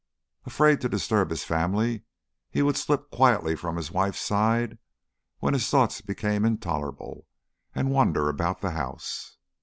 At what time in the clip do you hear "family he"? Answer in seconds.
1.43-2.63